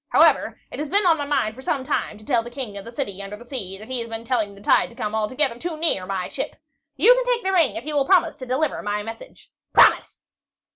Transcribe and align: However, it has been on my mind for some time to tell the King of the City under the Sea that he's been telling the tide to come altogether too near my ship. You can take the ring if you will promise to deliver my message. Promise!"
However, 0.09 0.59
it 0.71 0.79
has 0.79 0.89
been 0.89 1.05
on 1.05 1.19
my 1.19 1.27
mind 1.27 1.53
for 1.53 1.61
some 1.61 1.83
time 1.83 2.17
to 2.17 2.23
tell 2.25 2.41
the 2.41 2.49
King 2.49 2.75
of 2.75 2.85
the 2.85 2.91
City 2.91 3.21
under 3.21 3.37
the 3.37 3.45
Sea 3.45 3.77
that 3.77 3.87
he's 3.87 4.07
been 4.09 4.23
telling 4.23 4.55
the 4.55 4.59
tide 4.61 4.89
to 4.89 4.95
come 4.95 5.13
altogether 5.13 5.59
too 5.59 5.77
near 5.77 6.07
my 6.07 6.27
ship. 6.27 6.55
You 6.95 7.13
can 7.13 7.23
take 7.23 7.43
the 7.43 7.51
ring 7.53 7.75
if 7.75 7.85
you 7.85 7.93
will 7.93 8.05
promise 8.05 8.35
to 8.37 8.47
deliver 8.47 8.81
my 8.81 9.03
message. 9.03 9.51
Promise!" 9.73 10.23